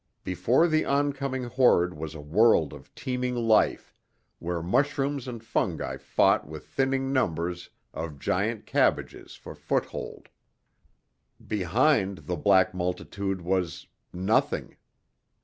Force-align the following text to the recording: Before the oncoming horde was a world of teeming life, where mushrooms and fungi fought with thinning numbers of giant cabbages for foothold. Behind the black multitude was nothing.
Before 0.23 0.67
the 0.67 0.83
oncoming 0.83 1.43
horde 1.43 1.93
was 1.93 2.15
a 2.15 2.21
world 2.21 2.73
of 2.73 2.91
teeming 2.95 3.35
life, 3.35 3.93
where 4.39 4.63
mushrooms 4.63 5.27
and 5.27 5.43
fungi 5.43 5.97
fought 5.97 6.47
with 6.47 6.65
thinning 6.65 7.13
numbers 7.13 7.69
of 7.93 8.17
giant 8.17 8.65
cabbages 8.65 9.35
for 9.35 9.53
foothold. 9.53 10.29
Behind 11.47 12.17
the 12.17 12.35
black 12.35 12.73
multitude 12.73 13.43
was 13.43 13.85
nothing. 14.11 14.75